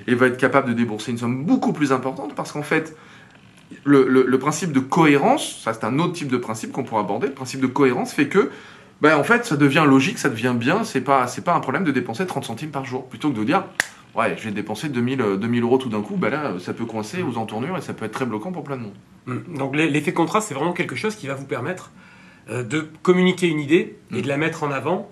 Et 0.08 0.16
va 0.16 0.28
être 0.28 0.38
capable 0.38 0.70
de 0.70 0.74
débourser 0.74 1.12
une 1.12 1.18
somme 1.18 1.44
beaucoup 1.46 1.74
plus 1.74 1.92
importante 1.92 2.34
parce 2.36 2.52
qu'en 2.52 2.64
fait, 2.64 2.96
le, 3.84 4.08
le- 4.08 4.26
le 4.28 4.40
principe 4.40 4.72
de 4.72 4.80
cohérence, 4.80 5.60
ça 5.64 5.74
c'est 5.74 5.84
un 5.86 6.00
autre 6.00 6.14
type 6.14 6.28
de 6.30 6.38
principe 6.38 6.72
qu'on 6.72 6.84
pourra 6.84 7.02
aborder, 7.02 7.28
le 7.28 7.34
principe 7.34 7.60
de 7.62 7.68
cohérence 7.68 8.14
fait 8.14 8.28
que, 8.28 8.52
bah, 9.02 9.18
en 9.20 9.24
fait, 9.24 9.46
ça 9.46 9.58
devient 9.58 9.84
logique, 9.86 10.18
ça 10.18 10.30
devient 10.30 10.54
bien, 10.58 10.84
c'est 10.84 11.02
pas, 11.02 11.28
c'est 11.28 11.44
pas 11.44 11.54
un 11.56 11.60
problème 11.60 11.84
de 11.84 11.92
dépenser 11.92 12.26
30 12.26 12.46
centimes 12.46 12.72
par 12.72 12.86
jour, 12.86 13.06
plutôt 13.10 13.30
que 13.32 13.38
de 13.38 13.44
dire, 13.44 13.66
ouais, 14.16 14.36
je 14.38 14.44
vais 14.46 14.52
dépenser 14.52 14.88
2000, 14.88 15.22
euh, 15.22 15.36
2000 15.38 15.64
euros 15.64 15.78
tout 15.78 15.90
d'un 15.90 16.02
coup, 16.02 16.16
bah 16.16 16.30
là, 16.30 16.54
ça 16.60 16.74
peut 16.74 16.86
coincer 16.86 17.22
aux 17.22 17.38
entournures 17.38 17.78
et 17.78 17.82
ça 17.82 17.94
peut 17.94 18.06
être 18.06 18.14
très 18.14 18.26
bloquant 18.26 18.52
pour 18.54 18.64
plein 18.64 18.78
de 18.78 18.84
monde. 18.84 18.94
Mm. 19.26 19.58
Donc 19.58 19.76
l'e- 19.76 19.88
l'effet 19.88 20.14
contraste, 20.14 20.48
c'est 20.48 20.54
vraiment 20.54 20.72
quelque 20.74 20.96
chose 20.96 21.16
qui 21.16 21.28
va 21.28 21.34
vous 21.34 21.46
permettre 21.46 21.92
euh, 22.50 22.64
de 22.64 22.88
communiquer 23.02 23.48
une 23.48 23.60
idée 23.60 23.98
et 24.12 24.20
Mm. 24.20 24.22
de 24.22 24.28
la 24.28 24.38
mettre 24.38 24.64
en 24.64 24.72
avant. 24.72 25.10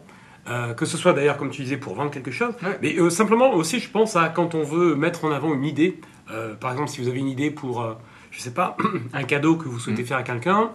Euh, 0.50 0.74
que 0.74 0.86
ce 0.86 0.98
soit 0.98 1.14
d'ailleurs, 1.14 1.38
comme 1.38 1.52
tu 1.52 1.62
disais, 1.62 1.78
pour 1.78 1.94
vendre 1.96 2.12
quelque 2.12 2.32
chose, 2.32 2.54
Ouais. 2.64 2.78
mais 2.82 2.96
euh, 3.00 3.10
simplement 3.10 3.54
aussi, 3.54 3.80
je 3.80 3.90
pense 3.90 4.16
à 4.16 4.30
quand 4.30 4.56
on 4.56 4.64
veut 4.64 4.96
mettre 4.96 5.26
en 5.26 5.32
avant 5.32 5.54
une 5.54 5.66
idée. 5.66 6.00
Euh, 6.32 6.56
par 6.56 6.72
exemple, 6.72 6.90
si 6.90 7.02
vous 7.02 7.08
avez 7.08 7.20
une 7.20 7.28
idée 7.28 7.52
pour, 7.52 7.86
je 8.32 8.40
sais 8.40 8.54
pas, 8.54 8.76
un 9.14 9.24
cadeau 9.24 9.56
que 9.56 9.68
vous 9.68 9.80
souhaitez 9.80 10.04
Mm. 10.04 10.06
faire 10.06 10.18
à 10.18 10.24
quelqu'un, 10.24 10.72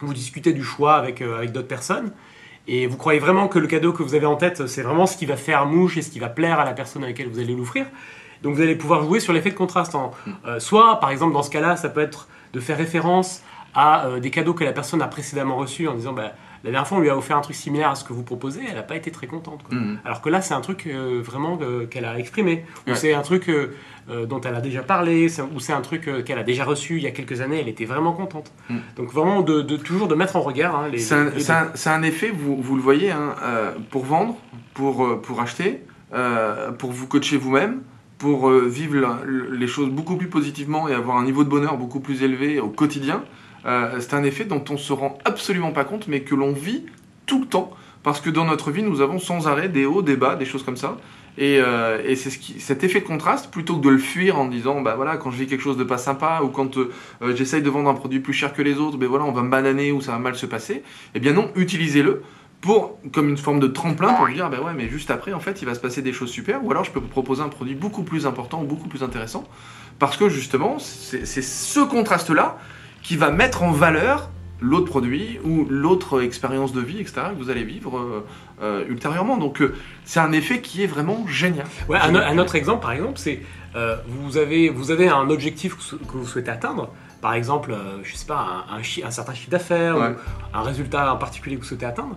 vous 0.00 0.14
discutez 0.14 0.52
du 0.52 0.62
choix 0.64 0.94
avec, 0.94 1.20
avec 1.22 1.52
d'autres 1.52 1.68
personnes, 1.68 2.12
et 2.68 2.86
vous 2.86 2.96
croyez 2.96 3.18
vraiment 3.18 3.48
que 3.48 3.58
le 3.58 3.66
cadeau 3.66 3.92
que 3.92 4.02
vous 4.04 4.14
avez 4.14 4.26
en 4.26 4.36
tête, 4.36 4.66
c'est 4.68 4.82
vraiment 4.82 5.06
ce 5.06 5.16
qui 5.16 5.26
va 5.26 5.36
faire 5.36 5.66
mouche 5.66 5.96
et 5.96 6.02
ce 6.02 6.10
qui 6.10 6.20
va 6.20 6.28
plaire 6.28 6.60
à 6.60 6.64
la 6.64 6.72
personne 6.72 7.02
à 7.02 7.08
laquelle 7.08 7.28
vous 7.28 7.40
allez 7.40 7.56
l'offrir. 7.56 7.86
Donc 8.42 8.54
vous 8.54 8.60
allez 8.62 8.76
pouvoir 8.76 9.02
jouer 9.02 9.18
sur 9.20 9.32
l'effet 9.32 9.50
de 9.50 9.54
contraste. 9.56 9.94
En, 9.96 10.12
euh, 10.46 10.60
soit, 10.60 11.00
par 11.00 11.10
exemple, 11.10 11.32
dans 11.32 11.42
ce 11.42 11.50
cas-là, 11.50 11.76
ça 11.76 11.88
peut 11.88 12.00
être 12.00 12.28
de 12.52 12.60
faire 12.60 12.76
référence 12.78 13.42
à 13.74 14.06
des 14.20 14.30
cadeaux 14.30 14.52
que 14.52 14.64
la 14.64 14.72
personne 14.72 15.00
a 15.00 15.08
précédemment 15.08 15.56
reçus 15.56 15.88
en 15.88 15.94
disant 15.94 16.12
bah, 16.12 16.32
la 16.64 16.70
dernière 16.70 16.86
fois 16.86 16.98
on 16.98 17.00
lui 17.00 17.10
a 17.10 17.16
offert 17.16 17.36
un 17.36 17.40
truc 17.40 17.56
similaire 17.56 17.90
à 17.90 17.94
ce 17.94 18.04
que 18.04 18.12
vous 18.12 18.22
proposez, 18.22 18.60
elle 18.68 18.76
n'a 18.76 18.82
pas 18.82 18.96
été 18.96 19.10
très 19.10 19.26
contente. 19.26 19.62
quoi. 19.64 19.76
Mhm. 19.76 19.98
Alors 20.04 20.20
que 20.20 20.28
là, 20.28 20.40
c'est 20.40 20.54
un 20.54 20.60
truc 20.60 20.86
euh, 20.86 21.20
vraiment 21.24 21.58
euh, 21.62 21.86
qu'elle 21.86 22.04
a 22.04 22.18
exprimé, 22.18 22.64
ou 22.86 22.94
c'est 22.94 23.12
un 23.14 23.22
truc 23.22 23.48
euh, 23.48 24.26
dont 24.26 24.40
elle 24.40 24.54
a 24.54 24.60
déjà 24.60 24.82
parlé, 24.82 25.28
ou 25.54 25.60
c'est 25.60 25.72
un 25.72 25.80
truc 25.80 26.10
qu'elle 26.24 26.38
a 26.38 26.42
déjà 26.44 26.64
reçu 26.64 26.96
il 26.96 27.02
y 27.02 27.06
a 27.06 27.10
quelques 27.10 27.40
années, 27.40 27.60
elle 27.60 27.68
était 27.68 27.84
vraiment 27.84 28.12
contente. 28.12 28.52
Mm. 28.68 28.76
Donc 28.96 29.12
vraiment, 29.12 29.42
de, 29.42 29.62
de- 29.62 29.76
toujours 29.76 30.08
de 30.08 30.14
mettre 30.14 30.36
en 30.36 30.40
regard 30.40 30.76
hein, 30.76 30.88
les. 30.90 30.98
C'est 30.98 31.14
un, 31.14 31.30
les 31.30 31.40
c'est 31.40 31.52
un- 31.52 31.70
c'est 31.74 31.90
un 31.90 32.02
effet, 32.02 32.30
vous, 32.34 32.56
vous 32.60 32.76
le 32.76 32.82
voyez, 32.82 33.10
hein, 33.10 33.34
pour 33.90 34.04
vendre, 34.04 34.36
pour, 34.74 35.20
pour 35.20 35.40
acheter, 35.40 35.82
pour 36.78 36.90
vous 36.92 37.06
coacher 37.06 37.36
vous-même, 37.36 37.82
pour 38.18 38.50
vivre 38.50 38.96
la- 38.96 39.18
les 39.50 39.66
choses 39.66 39.88
beaucoup 39.90 40.16
plus 40.16 40.28
positivement 40.28 40.88
et 40.88 40.94
avoir 40.94 41.16
un 41.16 41.24
niveau 41.24 41.42
de 41.44 41.48
bonheur 41.48 41.76
beaucoup 41.76 42.00
plus 42.00 42.22
élevé 42.22 42.60
au 42.60 42.68
quotidien. 42.68 43.22
Euh, 43.66 44.00
c'est 44.00 44.14
un 44.14 44.24
effet 44.24 44.44
dont 44.44 44.64
on 44.70 44.76
se 44.76 44.92
rend 44.92 45.18
absolument 45.24 45.72
pas 45.72 45.84
compte, 45.84 46.08
mais 46.08 46.20
que 46.20 46.34
l'on 46.34 46.52
vit 46.52 46.84
tout 47.26 47.40
le 47.40 47.46
temps. 47.46 47.72
Parce 48.02 48.20
que 48.20 48.30
dans 48.30 48.44
notre 48.44 48.70
vie, 48.70 48.82
nous 48.82 49.00
avons 49.00 49.18
sans 49.18 49.46
arrêt 49.46 49.68
des 49.68 49.86
hauts, 49.86 50.02
des 50.02 50.16
bas, 50.16 50.34
des 50.34 50.44
choses 50.44 50.64
comme 50.64 50.76
ça. 50.76 50.96
Et, 51.38 51.58
euh, 51.60 52.14
c'est 52.16 52.30
ce 52.30 52.38
qui, 52.38 52.60
cet 52.60 52.84
effet 52.84 53.00
de 53.00 53.06
contraste, 53.06 53.50
plutôt 53.50 53.76
que 53.76 53.84
de 53.84 53.88
le 53.88 53.98
fuir 53.98 54.38
en 54.38 54.46
disant, 54.46 54.80
bah 54.82 54.94
voilà, 54.96 55.16
quand 55.16 55.30
je 55.30 55.38
vis 55.38 55.46
quelque 55.46 55.62
chose 55.62 55.76
de 55.78 55.84
pas 55.84 55.98
sympa, 55.98 56.40
ou 56.44 56.48
quand 56.48 56.76
euh, 56.76 56.90
j'essaye 57.34 57.62
de 57.62 57.70
vendre 57.70 57.88
un 57.88 57.94
produit 57.94 58.20
plus 58.20 58.32
cher 58.32 58.52
que 58.52 58.60
les 58.60 58.78
autres, 58.78 58.98
ben 58.98 59.08
voilà, 59.08 59.24
on 59.24 59.32
va 59.32 59.42
me 59.42 59.50
bananer 59.50 59.92
ou 59.92 60.00
ça 60.00 60.12
va 60.12 60.18
mal 60.18 60.34
se 60.34 60.46
passer. 60.46 60.82
Eh 61.14 61.20
bien 61.20 61.32
non, 61.32 61.50
utilisez-le 61.54 62.22
pour, 62.60 62.98
comme 63.12 63.28
une 63.28 63.36
forme 63.38 63.60
de 63.60 63.66
tremplin 63.66 64.12
pour 64.14 64.28
dire, 64.28 64.50
ben 64.50 64.60
ouais, 64.60 64.72
mais 64.76 64.88
juste 64.88 65.10
après, 65.10 65.32
en 65.32 65.40
fait, 65.40 65.62
il 65.62 65.64
va 65.64 65.74
se 65.74 65.80
passer 65.80 66.02
des 66.02 66.12
choses 66.12 66.30
super, 66.30 66.64
ou 66.64 66.70
alors 66.70 66.84
je 66.84 66.90
peux 66.90 67.00
vous 67.00 67.08
proposer 67.08 67.42
un 67.42 67.48
produit 67.48 67.74
beaucoup 67.74 68.04
plus 68.04 68.26
important 68.26 68.62
ou 68.62 68.66
beaucoup 68.66 68.88
plus 68.88 69.02
intéressant, 69.02 69.44
parce 69.98 70.16
que 70.16 70.28
justement, 70.28 70.78
c'est 70.78 71.24
ce 71.24 71.80
contraste-là 71.80 72.58
qui 73.02 73.16
va 73.16 73.30
mettre 73.30 73.62
en 73.62 73.72
valeur 73.72 74.28
l'autre 74.60 74.86
produit 74.86 75.40
ou 75.44 75.66
l'autre 75.68 76.22
expérience 76.22 76.72
de 76.72 76.80
vie, 76.80 77.00
etc., 77.00 77.22
que 77.36 77.42
vous 77.42 77.50
allez 77.50 77.64
vivre 77.64 77.98
euh, 77.98 78.24
euh, 78.62 78.84
ultérieurement. 78.88 79.36
Donc, 79.36 79.60
euh, 79.60 79.74
c'est 80.04 80.20
un 80.20 80.30
effet 80.30 80.60
qui 80.60 80.84
est 80.84 80.86
vraiment 80.86 81.26
génial. 81.26 81.66
Ouais, 81.88 81.98
un, 81.98 82.14
un 82.14 82.38
autre 82.38 82.54
exemple, 82.54 82.80
par 82.80 82.92
exemple, 82.92 83.18
c'est 83.18 83.40
vous, 84.06 84.36
avez, 84.36 84.68
vous 84.68 84.90
avez 84.90 85.08
un 85.08 85.30
objectif 85.30 85.74
que, 85.76 86.12
vous 86.16 86.26
souhaitez 86.26 86.50
atteindre, 86.50 86.90
par 87.22 87.32
exemple, 87.34 87.74
je 88.04 88.14
sais 88.14 88.26
pas, 88.26 88.64
un, 88.70 88.76
un, 88.76 88.82
chi- 88.82 89.02
un 89.02 89.10
certain 89.10 89.32
chiffre 89.34 89.50
d'affaires 89.50 89.96
Ouais. 89.96 90.08
ou 90.10 90.56
un 90.56 90.62
résultat 90.62 91.12
en 91.12 91.16
particulier 91.16 91.56
que 91.56 91.62
vous 91.62 91.68
souhaitez 91.68 91.86
atteindre. 91.86 92.16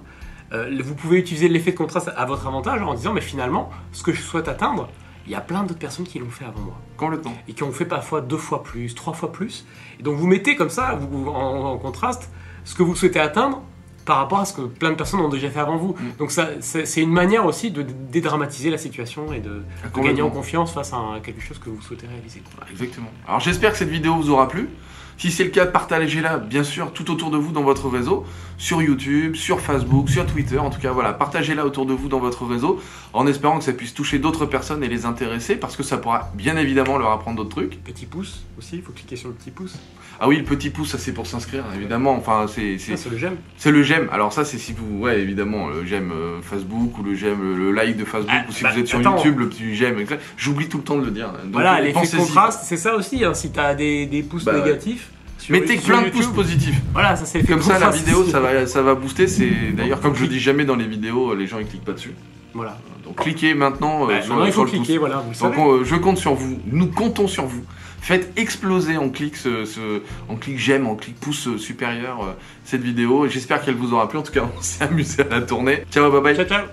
Vous 0.84 0.96
pouvez 0.96 1.18
utiliser 1.18 1.48
l'effet 1.48 1.72
de 1.72 1.78
contraste 1.78 2.12
à 2.16 2.26
votre 2.26 2.46
avantage 2.46 2.82
en 2.82 2.94
disant, 2.94 3.14
mais 3.14 3.22
finalement, 3.22 3.72
ce 3.94 4.04
que 4.04 4.12
je 4.14 4.22
souhaite 4.22 4.48
atteindre, 4.48 4.90
il 5.26 5.32
y 5.32 5.36
a 5.36 5.42
plein 5.42 5.64
d'autres 5.64 5.80
personnes 5.80 6.06
qui 6.06 6.20
l'ont 6.20 6.30
fait 6.30 6.46
avant 6.46 6.60
moi 6.62 6.76
Complètement. 6.98 7.34
et 7.48 7.54
qui 7.54 7.64
ont 7.64 7.72
fait 7.72 7.86
parfois 7.86 8.22
deux 8.22 8.38
fois 8.38 8.64
plus, 8.64 8.94
trois 8.96 9.14
fois 9.14 9.32
plus. 9.32 9.66
Et 10.00 10.04
donc 10.04 10.16
vous 10.18 10.28
mettez 10.28 10.56
comme 10.56 10.70
ça, 10.70 10.94
vous, 10.96 11.28
en, 11.30 11.34
en 11.72 11.78
contraste, 11.78 12.30
ce 12.64 12.76
que 12.76 12.84
vous 12.84 12.96
souhaitez 12.96 13.20
atteindre 13.20 13.62
par 14.06 14.18
rapport 14.18 14.40
à 14.40 14.46
ce 14.46 14.54
que 14.54 14.62
plein 14.62 14.92
de 14.92 14.96
personnes 14.96 15.20
ont 15.22 15.30
déjà 15.30 15.50
fait 15.50 15.60
avant 15.60 15.78
vous. 15.78 15.94
Mm. 15.94 16.18
Donc 16.20 16.32
ça, 16.32 16.50
c'est 16.60 17.02
une 17.02 17.12
manière 17.12 17.46
aussi 17.48 17.72
de 17.72 17.82
dédramatiser 17.82 18.70
la 18.70 18.78
situation 18.78 19.34
et 19.34 19.40
de, 19.40 19.64
de 19.96 20.00
gagner 20.02 20.22
en 20.22 20.30
confiance 20.30 20.72
face 20.72 20.94
à 20.94 20.98
un- 20.98 21.20
quelque 21.22 21.42
chose 21.42 21.58
que 21.58 21.70
vous 21.72 21.82
souhaitez 21.82 22.06
réaliser. 22.06 22.44
Exactement. 22.70 23.10
Alors 23.28 23.40
j'espère 23.40 23.72
que 23.72 23.78
cette 23.80 23.90
vidéo 23.90 24.16
vous 24.16 24.30
aura 24.30 24.48
plu. 24.48 24.70
Si 25.18 25.32
c'est 25.32 25.46
le 25.46 25.50
cas, 25.50 25.66
partagez-la, 25.66 26.38
bien 26.38 26.64
sûr, 26.64 26.92
tout 26.92 27.10
autour 27.10 27.32
de 27.32 27.38
vous 27.38 27.52
dans 27.54 27.64
votre 27.64 27.88
réseau, 27.90 28.26
sur 28.58 28.82
YouTube, 28.82 29.36
sur 29.36 29.60
Facebook, 29.62 30.10
sur 30.10 30.26
Twitter, 30.26 30.58
en 30.60 30.70
tout 30.70 30.80
cas, 30.80 30.92
voilà, 30.92 31.14
partagez-la 31.14 31.66
autour 31.66 31.86
de 31.86 31.94
vous 31.94 32.10
dans 32.10 32.20
votre 32.20 32.46
réseau, 32.46 32.82
en 33.14 33.26
espérant 33.28 33.58
que 33.60 33.64
ça 33.64 33.74
puisse 33.74 33.94
toucher 33.94 34.20
d'autres 34.20 34.46
personnes 34.46 34.84
et 34.84 34.88
les 34.90 35.06
intéresser, 35.06 35.56
parce 35.56 35.76
que 35.78 35.84
ça 35.84 35.98
pourra 35.98 36.32
bien 36.36 36.58
évidemment 36.58 36.98
leur 36.98 37.12
apprendre 37.12 37.38
d'autres 37.38 37.50
trucs. 37.56 37.82
Petit 37.84 38.06
pouce 38.06 38.44
aussi, 38.58 38.76
il 38.78 38.82
faut 38.82 38.92
cliquer 38.92 39.16
sur 39.16 39.30
le 39.30 39.36
petit 39.36 39.52
pouce. 39.52 39.76
Ah 40.20 40.30
oui, 40.30 40.38
le 40.38 40.44
petit 40.44 40.70
pouce, 40.70 40.92
ça 40.92 40.98
c'est 40.98 41.14
pour 41.14 41.28
s'inscrire, 41.28 41.64
évidemment, 41.76 42.14
enfin, 42.16 42.46
c'est... 42.48 42.78
c'est- 42.78 43.10
le 43.10 43.18
j'aime. 43.18 43.36
C'est 43.58 43.72
le 43.72 43.84
j'aime. 43.84 44.08
Alors 44.12 44.32
ça, 44.34 44.46
c'est 44.46 44.58
si 44.58 44.74
vous, 44.74 45.00
ouais, 45.00 45.20
évidemment, 45.20 45.68
le 45.68 45.86
j'aime 45.86 46.12
euh, 46.14 46.42
Facebook 46.42 46.98
ou 46.98 47.04
le 47.04 47.16
j'aime 47.16 47.56
le 47.58 47.72
like 47.72 47.98
de 47.98 48.06
Facebook 48.06 48.34
Ah, 48.38 48.46
ou 48.50 48.52
si 48.54 48.64
bah, 48.64 48.72
vous 48.74 48.80
êtes 48.80 48.88
sur 48.88 49.00
attends. 49.00 49.18
YouTube, 49.18 49.40
le 49.40 49.50
petit 49.50 49.76
j'aime. 49.76 50.00
etc. 50.00 50.18
J'oublie 50.38 50.70
tout 50.70 50.78
le 50.78 50.84
temps 50.84 50.98
de 50.98 51.04
le 51.06 51.12
dire. 51.12 51.32
Donc, 51.32 51.52
Voilà, 51.52 51.78
euh, 51.80 51.82
l'effet 51.82 52.18
contraste, 52.18 52.62
c'est 52.66 52.78
ça 52.78 52.96
aussi. 52.96 53.26
hein, 53.26 53.34
si 53.34 53.52
t'as 53.52 53.74
des, 53.76 54.06
des 54.06 54.24
pouces 54.24 54.46
Bah, 54.46 54.54
négatifs, 54.58 55.05
Mettez 55.50 55.78
plein 55.78 56.02
de 56.04 56.10
pouces 56.10 56.28
positifs. 56.28 56.80
Voilà, 56.94 57.16
ça 57.16 57.26
c'est 57.26 57.46
Comme 57.46 57.62
ça, 57.62 57.80
la 57.80 57.90
vidéo, 57.92 58.26
ça 58.26 58.40
va, 58.40 58.66
ça 58.68 58.82
va 58.82 58.96
booster. 58.96 59.28
C'est 59.28 59.50
d'ailleurs 59.76 60.02
comme 60.02 60.16
je 60.16 60.26
dis 60.26 60.40
jamais 60.40 60.66
dans 60.66 60.76
les 60.76 60.88
vidéos, 60.88 61.34
les 61.36 61.48
gens 61.48 61.60
ils 61.60 61.68
cliquent 61.68 61.86
pas 61.86 61.94
dessus. 61.94 62.14
Voilà. 62.54 62.78
Donc 63.04 63.18
cliquez 63.22 63.54
maintenant 63.54 64.06
euh, 64.06 64.08
Bah, 64.08 64.22
sur, 64.22 64.32
maintenant, 64.34 64.46
il 64.46 64.52
sur 64.54 64.62
faut 64.62 64.66
le 64.66 64.72
pouce. 64.72 64.80
cliquer, 64.80 64.98
voilà, 64.98 65.18
vous 65.18 65.46
Donc 65.48 65.58
on, 65.58 65.72
euh, 65.74 65.84
je 65.84 65.96
compte 65.96 66.18
sur 66.18 66.34
vous. 66.34 66.60
Nous 66.72 66.88
comptons 66.88 67.28
sur 67.28 67.46
vous. 67.46 67.64
Faites 68.02 68.32
exploser 68.38 68.98
en 68.98 69.10
clic 69.10 69.36
ce, 69.36 69.66
ce- 69.66 70.02
en 70.30 70.36
clic 70.36 70.58
j'aime, 70.60 70.88
en 70.88 70.96
clic 70.96 71.20
pouce 71.20 71.48
euh, 71.48 71.58
supérieur 71.58 72.24
euh, 72.24 72.32
cette 72.64 72.82
vidéo. 72.82 73.28
J'espère 73.28 73.62
qu'elle 73.64 73.76
vous 73.76 73.94
aura 73.94 74.08
plu. 74.08 74.20
En 74.20 74.24
tout 74.24 74.32
cas, 74.32 74.48
on 74.58 74.62
s'est 74.62 74.84
amusé 74.86 75.24
à 75.24 75.28
la 75.36 75.42
tourner. 75.42 75.84
Ciao, 75.92 76.10
bye 76.12 76.22
bye. 76.22 76.36
Ciao, 76.36 76.46
ciao. 76.46 76.66